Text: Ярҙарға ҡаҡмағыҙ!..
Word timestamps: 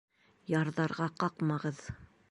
Ярҙарға 0.53 1.09
ҡаҡмағыҙ!.. 1.25 1.89